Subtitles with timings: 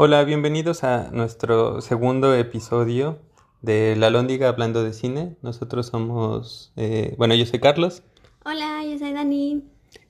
[0.00, 3.18] Hola, bienvenidos a nuestro segundo episodio
[3.62, 5.36] de La Lóndiga hablando de cine.
[5.42, 8.04] Nosotros somos, eh, bueno, yo soy Carlos
[8.44, 9.64] Hola, yo soy Dani.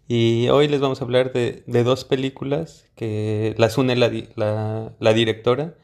[0.06, 5.12] y hoy les vamos a hablar de, de dos películas que las une la- la
[5.14, 5.74] directora.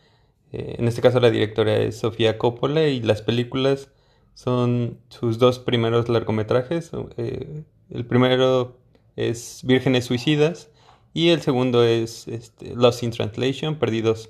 [0.52, 3.88] Eh, en este caso la directora es Sofía Coppola y las películas
[4.34, 6.90] son sus dos primeros largometrajes.
[7.16, 8.76] Eh, el primero
[9.16, 10.68] es Vírgenes Suicidas
[11.14, 14.28] y el segundo es este, Lost in Translation, Perdidos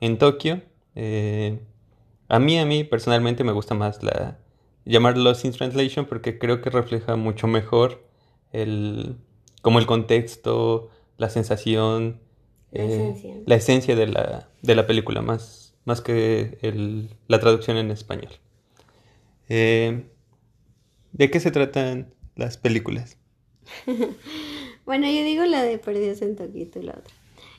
[0.00, 0.62] en Tokio.
[0.96, 1.60] Eh,
[2.28, 4.38] a mí, a mí personalmente me gusta más la
[4.84, 8.04] llamar Lost in Translation porque creo que refleja mucho mejor
[8.50, 9.16] el
[9.60, 12.20] como el contexto, la sensación,
[12.72, 13.34] La eh, esencia.
[13.46, 18.32] la esencia de la, de la película, más, más que el- la traducción en español.
[19.48, 20.04] Eh,
[21.12, 23.18] ¿de qué se tratan las películas?
[24.84, 27.14] Bueno, yo digo la de Perdidos en Tokio y tú la otra.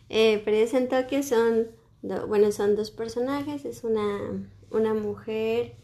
[0.10, 1.68] Eh, Perdidos en Tokio son,
[2.02, 3.66] do- bueno, son dos personajes.
[3.66, 4.20] Es una,
[4.72, 5.76] una mujer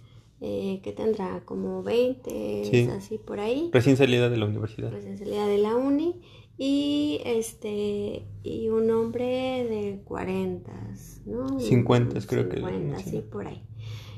[0.42, 2.88] eh, que tendrá como 20, Sí.
[2.92, 4.92] así por ahí, Recién salida de la universidad.
[4.92, 6.22] recién salida de la uni.
[6.62, 10.72] Y este y un hombre de 40,
[11.26, 11.58] ¿no?
[11.60, 13.30] 50, creo que 50, sí, menciona.
[13.32, 13.64] por ahí.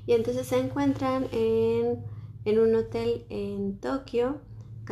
[0.08, 2.04] Y entonces se encuentran en,
[2.46, 4.42] en un hotel en Tokio.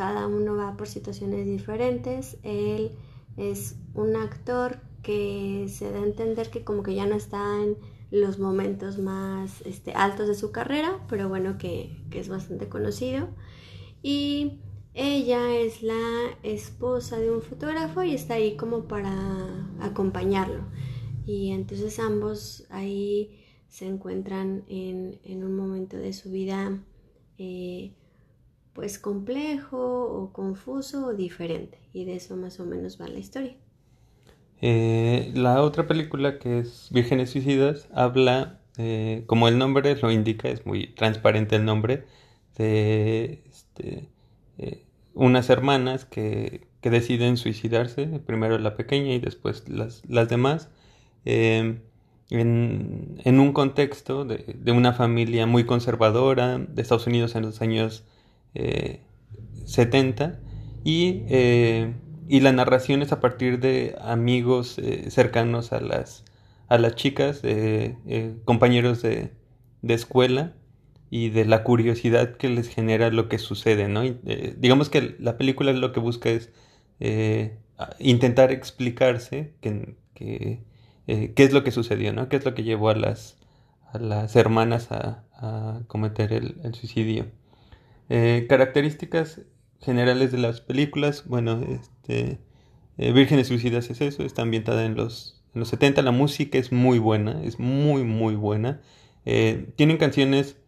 [0.00, 2.38] Cada uno va por situaciones diferentes.
[2.42, 2.92] Él
[3.36, 7.76] es un actor que se da a entender que como que ya no está en
[8.10, 13.28] los momentos más este, altos de su carrera, pero bueno, que, es bastante conocido.
[14.02, 14.60] Y
[14.94, 20.64] ella es la esposa de un fotógrafo y está ahí como para acompañarlo.
[21.26, 26.82] Y entonces ambos ahí se encuentran en, en un momento de su vida
[27.36, 27.92] eh,
[28.72, 31.78] pues complejo o confuso o diferente.
[31.92, 33.56] Y de eso más o menos va la historia.
[34.62, 40.48] Eh, la otra película que es Vírgenes Suicidas habla, eh, como el nombre lo indica,
[40.48, 42.04] es muy transparente el nombre,
[42.56, 44.10] de este,
[44.58, 44.84] eh,
[45.14, 50.68] unas hermanas que, que deciden suicidarse, primero la pequeña y después las, las demás,
[51.24, 51.80] eh,
[52.30, 57.60] en, en un contexto de, de una familia muy conservadora de Estados Unidos en los
[57.62, 58.04] años
[58.54, 59.00] eh,
[59.64, 60.40] 70
[60.84, 61.22] y,
[62.28, 66.24] y la narración es a partir de amigos eh, cercanos a las,
[66.68, 67.96] a las chicas, eh,
[68.44, 69.32] compañeros de,
[69.82, 70.54] de escuela
[71.10, 74.04] y de la curiosidad que les genera lo que sucede, ¿no?
[74.04, 76.50] Eh, digamos que la película lo que busca es
[77.98, 80.62] intentar explicarse que, qué
[81.36, 82.28] es lo que sucedió, ¿no?
[82.28, 83.38] ¿Qué es lo que llevó a las,
[83.92, 87.26] a las hermanas a, a cometer el suicidio?
[88.10, 89.42] Eh, características
[89.80, 92.40] generales de las películas, bueno, este,
[92.98, 96.72] eh, Vírgenes Suicidas es eso, está ambientada en los, en los 70, la música es
[96.72, 98.82] muy buena, es muy, muy buena.
[99.26, 100.58] Eh, tienen canciones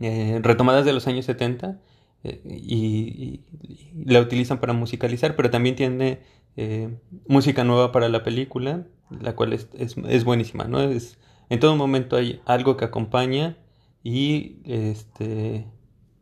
[0.00, 1.80] eh, retomadas de los años 70
[2.24, 6.20] eh, y, y- y la utilizan para musicalizar, pero también tiene
[6.56, 6.90] eh,
[7.28, 10.80] música nueva para la película, la cual es, es, es buenísima, ¿no?
[10.82, 11.18] Es,
[11.48, 13.56] en todo momento hay algo que acompaña
[14.02, 15.66] y, este,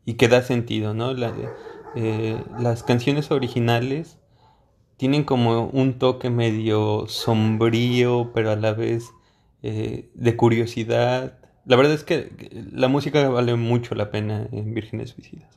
[0.05, 1.13] y que da sentido, ¿no?
[1.97, 4.19] Eh, las canciones originales
[4.97, 9.11] tienen como un toque medio sombrío, pero a la vez
[9.63, 11.39] eh, de curiosidad.
[11.65, 15.49] La verdad es que la música vale mucho la pena en Vírgenes Suicidas.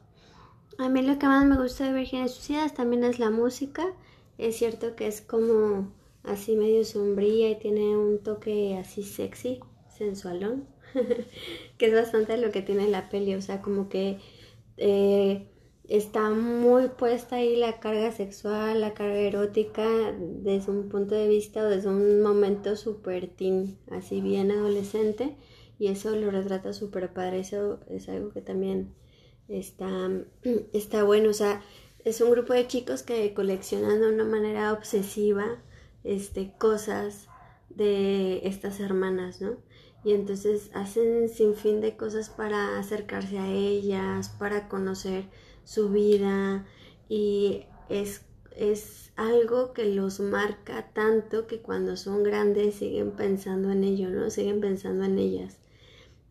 [0.78, 3.86] A mí lo que más me gusta de Vírgenes Suicidas también es la música.
[4.38, 5.92] Es cierto que es como
[6.24, 9.60] así medio sombría y tiene un toque así sexy,
[9.98, 10.66] sensualón,
[11.78, 13.36] que es bastante lo que tiene la peli.
[13.36, 14.20] O sea, como que
[14.78, 15.50] eh,
[15.88, 21.62] está muy puesta ahí la carga sexual, la carga erótica desde un punto de vista
[21.62, 25.36] o desde un momento súper teen, así bien adolescente.
[25.80, 27.40] Y eso lo retrata súper padre.
[27.40, 28.94] Eso es algo que también
[29.48, 30.10] está,
[30.74, 31.30] está bueno.
[31.30, 31.62] O sea,
[32.04, 35.62] es un grupo de chicos que coleccionan de una manera obsesiva
[36.04, 37.28] este, cosas
[37.70, 39.58] de estas hermanas, ¿no?
[40.04, 45.26] Y entonces hacen sin fin de cosas para acercarse a ellas, para conocer
[45.64, 46.66] su vida
[47.10, 53.84] y es, es algo que los marca tanto que cuando son grandes siguen pensando en
[53.84, 54.30] ello, ¿no?
[54.30, 55.60] Siguen pensando en ellas.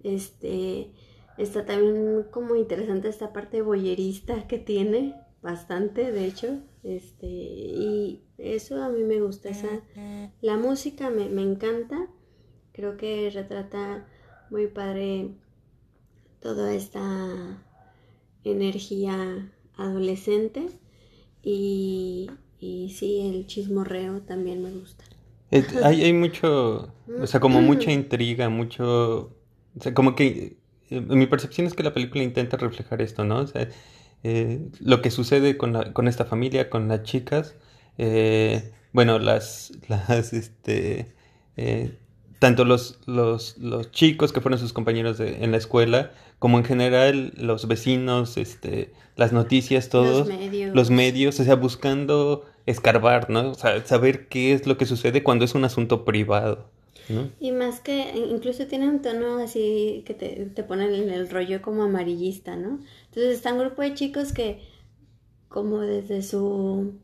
[0.03, 0.93] Este,
[1.37, 8.83] está también como interesante esta parte boyerista que tiene, bastante de hecho, este, y eso
[8.83, 9.69] a mí me gusta, esa,
[10.41, 12.09] la música me, me encanta,
[12.77, 14.07] creo que retrata
[14.51, 15.31] muy padre
[16.41, 17.59] toda esta
[18.45, 20.69] energía adolescente
[21.43, 22.31] y,
[22.61, 25.05] y sí, el chismorreo también me gusta.
[25.83, 29.33] hay, hay mucho, o sea, como mucha intriga, mucho,
[29.77, 30.59] o sea, como que
[30.91, 33.39] eh, mi percepción es que la película intenta reflejar esto, ¿no?
[33.39, 33.69] O sea,
[34.23, 37.57] eh, lo que sucede con, la, con esta familia, con las chicas,
[37.97, 41.15] eh, bueno, las, las, este,
[42.39, 46.65] tanto los, los, los, chicos que fueron sus compañeros de, en la escuela, como en
[46.65, 50.75] general los vecinos, este, las noticias, todos, los medios.
[50.75, 53.51] los medios, o sea, buscando escarbar, ¿no?
[53.51, 56.71] O sea, saber qué es lo que sucede cuando es un asunto privado.
[57.09, 57.31] ¿no?
[57.39, 61.63] Y más que, incluso tiene un tono así que te, te pone en el rollo
[61.63, 62.81] como amarillista, ¿no?
[63.07, 64.61] Entonces está un grupo de chicos que
[65.49, 66.95] como desde su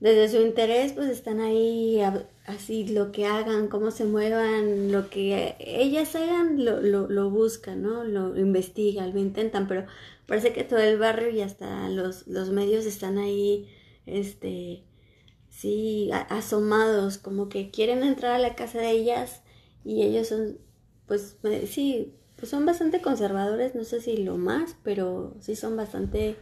[0.00, 2.00] desde su interés pues están ahí
[2.48, 7.82] así lo que hagan, cómo se muevan, lo que ellas hagan lo, lo, lo buscan,
[7.82, 8.04] ¿no?
[8.04, 9.86] Lo investigan, lo intentan, pero
[10.26, 13.68] parece que todo el barrio y hasta los, los medios están ahí,
[14.06, 14.82] este,
[15.50, 19.42] sí, asomados, como que quieren entrar a la casa de ellas
[19.84, 20.58] y ellos son,
[21.06, 21.36] pues
[21.66, 26.36] sí, pues son bastante conservadores, no sé si lo más, pero sí son bastante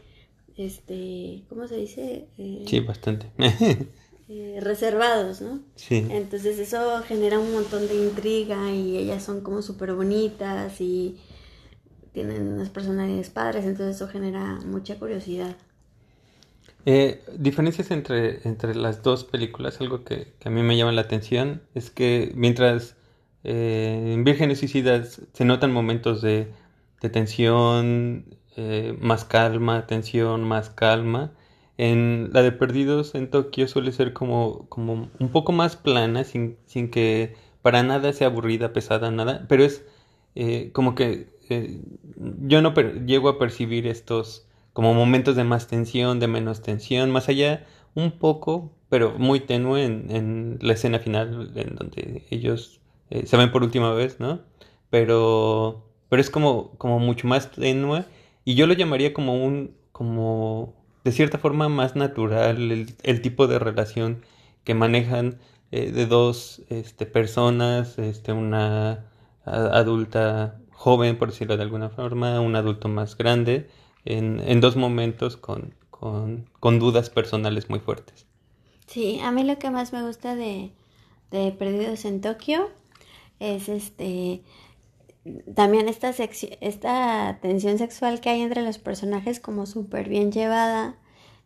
[0.57, 2.29] este, ¿cómo se dice?
[2.39, 3.31] Eh, sí, bastante.
[4.29, 5.61] Eh, reservados, ¿no?
[5.77, 6.07] Sí.
[6.11, 11.21] Entonces eso genera un montón de intriga y ellas son como súper bonitas y
[12.13, 15.55] tienen unas personalidades padres, entonces eso genera mucha curiosidad.
[16.87, 21.63] Eh, diferencias entre, entre las dos películas, algo que, a mí me llama la atención,
[21.75, 22.97] es que mientras
[23.45, 26.49] en Vírgenes Suicidas se notan momentos de,
[27.01, 28.25] de tensión,
[28.57, 31.33] eh, más calma, tensión, más calma.
[31.79, 36.57] En la de Perdidos en Tokio suele ser como, como un poco más plana, sin,
[36.67, 39.85] sin que para nada sea aburrida, pesada, nada, pero es
[40.35, 41.81] eh, como que eh,
[42.41, 42.73] yo no
[43.05, 48.13] llego a percibir estos como momentos de más tensión, de menos tensión, más allá un
[48.13, 52.81] poco, pero muy tenue en, la escena final en donde ellos
[53.25, 54.41] se ven por última vez, ¿no?
[54.91, 58.05] Pero, pero es como, como mucho más tenue
[58.45, 60.75] y yo lo llamaría como un, como
[61.07, 64.25] de cierta forma más natural el, tipo de relación
[64.65, 65.39] que manejan
[65.71, 69.07] eh, de dos este, personas, este, una
[69.45, 73.71] adulta joven, por decirlo de alguna forma, un adulto más grande,
[74.05, 78.27] en, en dos momentos con, con, con, dudas personales muy fuertes.
[78.89, 80.73] Sí, a mí lo que más me gusta de,
[81.31, 82.69] de Perdidos en Tokio
[83.39, 84.43] es este
[85.55, 90.99] también esta, esta tensión sexual que hay entre los personajes como súper bien llevada,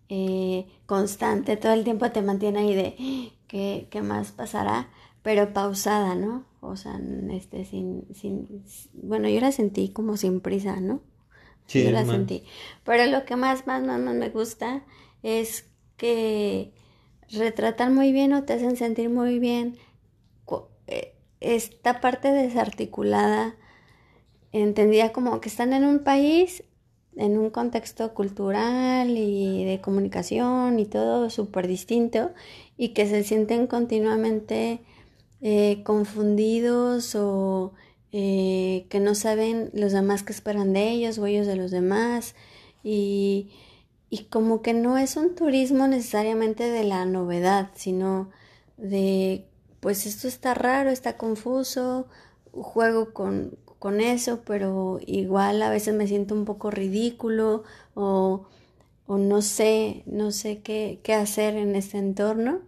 [0.08, 4.90] eh, constante, todo el tiempo te mantiene ahí de ¿qué, qué más pasará,
[5.22, 6.44] pero pausada, ¿no?
[6.60, 7.00] O sea,
[7.30, 11.00] este, sin, sin, bueno, yo la sentí como sin prisa, ¿no?
[11.66, 12.44] Sí, yo la sentí.
[12.84, 14.84] Pero lo que más, más, más, más me gusta
[15.22, 16.72] es que
[17.30, 19.78] retratan muy bien o te hacen sentir muy bien
[20.88, 23.54] eh, esta parte desarticulada
[24.52, 26.64] entendía como que están en un país,
[27.16, 32.32] en un contexto cultural y de comunicación y todo súper distinto
[32.76, 34.80] y que se sienten continuamente
[35.40, 37.72] eh, confundidos o
[38.12, 42.34] eh, que no saben los demás qué esperan de ellos o ellos de los demás.
[42.82, 43.50] Y,
[44.08, 48.30] y como que no es un turismo necesariamente de la novedad, sino
[48.76, 49.46] de
[49.80, 52.06] pues esto está raro, está confuso,
[52.52, 58.46] juego con, con eso, pero igual a veces me siento un poco ridículo o,
[59.06, 62.60] o no sé, no sé qué, qué, hacer en este entorno.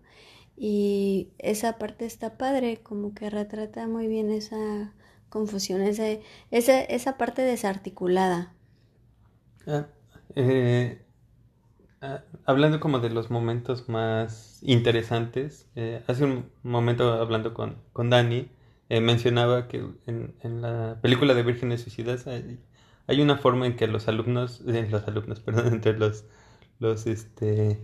[0.56, 4.94] Y esa parte está padre, como que retrata muy bien esa
[5.28, 6.04] confusión, esa,
[6.50, 8.54] esa, esa parte desarticulada.
[9.66, 9.88] Ah,
[10.34, 11.04] eh,
[12.00, 18.08] ah, hablando como de los momentos más interesantes, eh, hace un momento hablando con, con
[18.08, 18.48] Dani,
[18.92, 22.58] eh, mencionaba que en, en, la película de Vírgenes Suicidas hay,
[23.06, 26.26] hay, una forma en que los alumnos, eh, los alumnos, perdón, entre los,
[26.78, 27.80] los, este...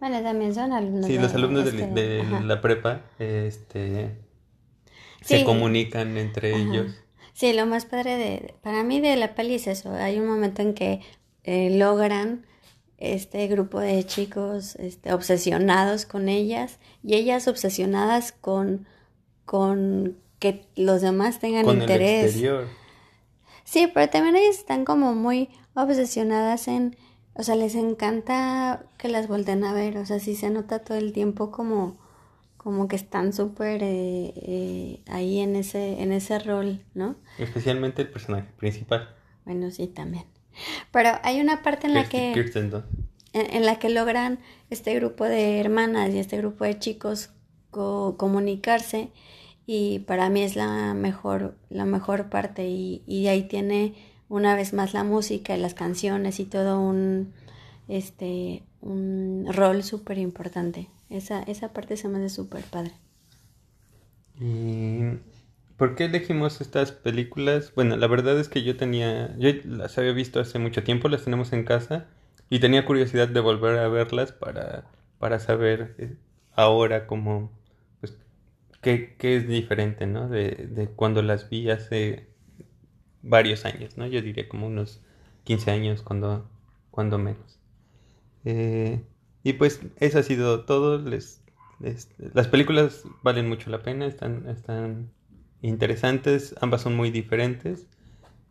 [0.00, 1.06] Bueno, también son alumnos.
[1.06, 4.18] Sí, los alumnos de, este, la prepa, este,
[5.22, 6.94] se comunican entre ellos.
[7.32, 9.94] Sí, lo más padre de, para mí de la peli es eso.
[9.94, 11.00] Hay un momento en que
[11.42, 12.44] eh, logran
[12.98, 18.86] este grupo de chicos este, obsesionados con ellas y ellas obsesionadas con,
[19.46, 22.42] con que los demás tengan interés.
[23.64, 26.96] Sí, pero también ellas están como muy obsesionadas en,
[27.34, 30.98] o sea, les encanta que las volten a ver, o sea, sí se nota todo
[30.98, 31.96] el tiempo como,
[32.56, 37.14] como que están súper eh, eh, ahí en ese, en ese rol, ¿no?
[37.38, 39.14] Especialmente el personaje principal.
[39.44, 40.24] Bueno, sí, también.
[40.90, 42.32] Pero hay una parte en la que...
[42.32, 47.30] en, en la que logran este grupo de hermanas y este grupo de chicos
[47.70, 49.10] comunicarse
[49.72, 53.94] y para mí es la mejor, la mejor parte y, y ahí tiene
[54.28, 57.32] una vez más la música y las canciones y todo un,
[57.86, 60.88] este, un rol súper importante.
[61.08, 62.90] Esa, esa parte se me hace súper padre.
[64.40, 65.02] ¿Y
[65.76, 67.72] por qué elegimos estas películas?
[67.72, 71.22] Bueno, la verdad es que yo tenía, yo las había visto hace mucho tiempo, las
[71.22, 72.06] tenemos en casa
[72.48, 76.16] y tenía curiosidad de volver a verlas para, para saber eh,
[76.56, 77.52] ahora cómo,
[78.80, 80.28] qué, qué es diferente, ¿no?
[80.28, 82.28] De, de cuando las vi hace
[83.22, 84.06] varios años, ¿no?
[84.06, 85.02] Yo diría como unos
[85.44, 86.48] 15 años, cuando,
[86.90, 87.58] cuando menos.
[88.44, 89.02] Eh,
[89.42, 90.98] y pues eso ha sido todo.
[90.98, 91.42] Les,
[92.18, 95.10] las películas valen mucho la pena, están, están
[95.62, 97.86] interesantes, ambas son muy diferentes.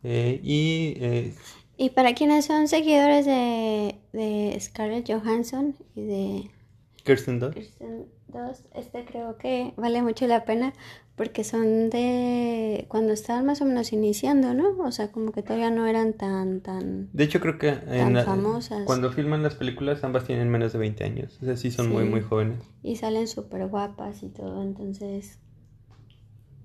[0.02, 1.34] Eh, y, eh,
[1.76, 6.50] y para quienes son seguidores de, de Scarlett Johansson y de
[7.04, 7.54] Kirsten Dunst.
[7.56, 10.72] Kirsten Dunst, este creo que vale mucho la pena
[11.16, 14.78] porque son de cuando estaban más o menos iniciando, ¿no?
[14.78, 18.24] O sea, como que todavía no eran tan tan De hecho creo que en la-
[18.86, 22.04] cuando filman las películas ambas tienen menos de 20 años, o sea, sí son muy
[22.04, 22.10] Sí.
[22.10, 22.58] muy jóvenes.
[22.82, 25.38] y salen súper guapas y todo, entonces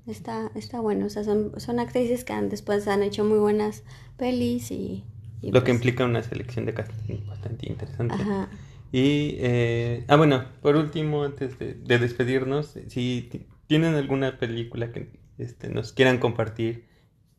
[0.07, 3.83] está está bueno, o sea, son, son actrices que han- después han hecho muy buenas
[4.17, 5.03] pelis y,
[5.41, 8.13] y Lo que pues, implica una selección de casting bastante interesante.
[8.15, 8.49] Ajá.
[8.95, 14.91] Y, eh, ah, bueno, por último, antes de, de despedirnos, si ti- tienen alguna película
[14.93, 16.85] que este, nos quieran compartir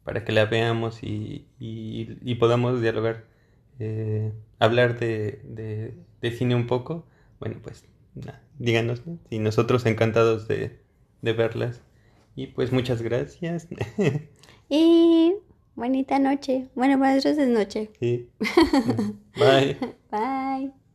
[0.05, 3.25] para que la veamos y, y- y podamos dialogar,
[3.79, 7.07] eh, hablar de, de- de cine un poco,
[7.41, 7.85] bueno, pues
[8.15, 9.19] nada, díganos, ¿no?
[9.31, 10.81] y nosotros encantados de,
[11.23, 11.81] de verlas.
[12.35, 13.67] Y pues muchas gracias.
[14.69, 15.35] Y
[15.75, 16.69] bonita noche.
[16.75, 17.91] Bueno, para nosotros es noche.
[18.01, 18.29] Sí.
[19.37, 19.79] Bye.
[20.11, 20.86] Bye.